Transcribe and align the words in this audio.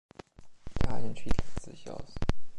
Italien 0.71 1.15
schied 1.15 1.37
letztlich 1.37 1.87
aus. 1.91 2.15